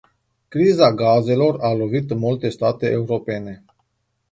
Criza 0.53 0.87
gazelor 1.01 1.59
a 1.69 1.71
lovit 1.83 2.17
multe 2.25 2.53
state 2.59 2.91
europene. 2.97 3.57